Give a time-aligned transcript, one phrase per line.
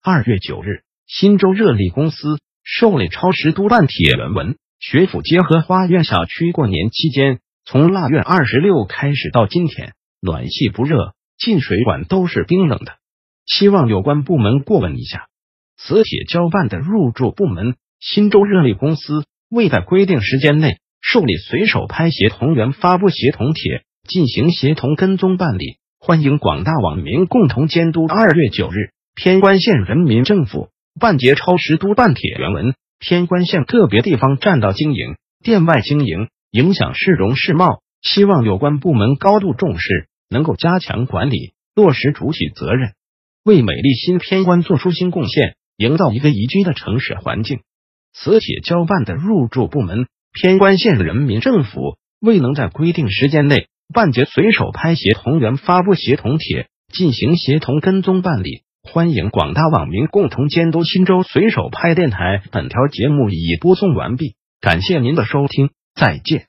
[0.00, 4.56] 二月九日，新州热力公司受理超时督办帖原文。
[4.78, 12.98] 学府街和花苑小区过年期间，从腊月二十六开始到今天，暖气不热，进水管都是冰冷的。
[13.44, 15.26] 希望有关部门过问一下。
[15.76, 20.78] 此帖交办的入驻部门新州热力公司未在规定时间内。
[21.00, 28.06] 受理随手拍协同员发布协同帖，进行协同跟踪办理，欢迎广大网民共同监督。
[28.06, 30.68] 二月九日，偏关县人民政府
[31.00, 42.92] 办结超时督办帖原文：偏关县个别地方占道经营、店外经营影响市容市貌，希望有关部门高度重视，能够加强管理，落实主体责任，
[43.42, 47.58] 为美丽新偏关做出新贡献，营造一个宜居的城市环境。
[48.12, 50.06] 此帖交办的入驻部门。
[50.32, 60.82] 偏关县人民政府未能在规定时间内办结随手拍协同员发布协同帖，进行协同跟踪办理，欢迎广大网民共同监督。
[60.82, 66.47] 新州随手拍电台本条节目已播送完毕，感谢您的收听，再见。